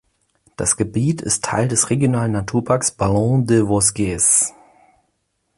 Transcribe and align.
Das 0.57 0.77
Gebiet 0.77 1.21
ist 1.21 1.43
Teil 1.43 1.67
des 1.67 1.91
Regionalen 1.91 2.31
Naturparks 2.31 2.89
Ballons 2.89 3.45
des 3.45 3.67
Vosges. 3.67 4.51